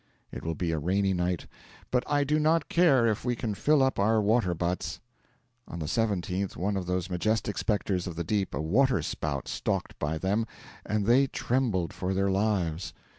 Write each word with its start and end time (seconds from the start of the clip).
It 0.31 0.41
will 0.43 0.55
be 0.55 0.71
a 0.71 0.79
rainy 0.79 1.13
night, 1.13 1.45
'but 1.91 2.03
I 2.09 2.23
do 2.23 2.39
not 2.39 2.69
care 2.69 3.05
if 3.05 3.23
we 3.23 3.35
can 3.35 3.53
fill 3.53 3.83
up 3.83 3.99
our 3.99 4.19
water 4.19 4.55
butts.' 4.55 4.99
On 5.67 5.77
the 5.77 5.85
17th 5.85 6.55
one 6.55 6.75
of 6.75 6.87
those 6.87 7.07
majestic 7.11 7.55
spectres 7.55 8.07
of 8.07 8.15
the 8.15 8.23
deep, 8.23 8.55
a 8.55 8.61
water 8.63 9.03
spout, 9.03 9.47
stalked 9.47 9.99
by 9.99 10.17
them, 10.17 10.47
and 10.83 11.05
they 11.05 11.27
trembled 11.27 11.93
for 11.93 12.15
their 12.15 12.31
lives. 12.31 12.95